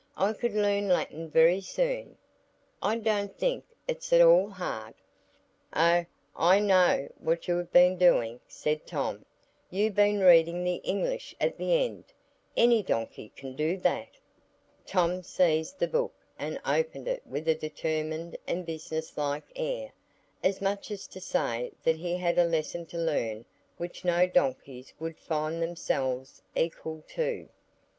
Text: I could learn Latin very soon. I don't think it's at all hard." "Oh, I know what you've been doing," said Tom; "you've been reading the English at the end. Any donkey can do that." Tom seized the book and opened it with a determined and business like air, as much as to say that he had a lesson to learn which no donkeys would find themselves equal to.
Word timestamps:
I 0.17 0.33
could 0.33 0.55
learn 0.55 0.87
Latin 0.87 1.29
very 1.29 1.61
soon. 1.61 2.17
I 2.81 2.97
don't 2.97 3.37
think 3.37 3.63
it's 3.87 4.11
at 4.11 4.19
all 4.19 4.49
hard." 4.49 4.95
"Oh, 5.75 6.07
I 6.35 6.57
know 6.59 7.07
what 7.19 7.47
you've 7.47 7.71
been 7.71 7.97
doing," 7.99 8.39
said 8.47 8.87
Tom; 8.87 9.25
"you've 9.69 9.93
been 9.93 10.19
reading 10.21 10.63
the 10.63 10.77
English 10.77 11.35
at 11.39 11.55
the 11.59 11.85
end. 11.85 12.05
Any 12.57 12.81
donkey 12.81 13.31
can 13.35 13.55
do 13.55 13.77
that." 13.77 14.07
Tom 14.87 15.21
seized 15.21 15.77
the 15.77 15.87
book 15.87 16.15
and 16.39 16.59
opened 16.65 17.07
it 17.07 17.21
with 17.27 17.47
a 17.47 17.53
determined 17.53 18.39
and 18.47 18.65
business 18.65 19.15
like 19.19 19.51
air, 19.55 19.91
as 20.43 20.63
much 20.63 20.89
as 20.89 21.05
to 21.09 21.21
say 21.21 21.73
that 21.83 21.97
he 21.97 22.17
had 22.17 22.39
a 22.39 22.45
lesson 22.45 22.87
to 22.87 22.97
learn 22.97 23.45
which 23.77 24.03
no 24.03 24.25
donkeys 24.25 24.95
would 24.99 25.19
find 25.19 25.61
themselves 25.61 26.41
equal 26.55 27.03
to. 27.09 27.47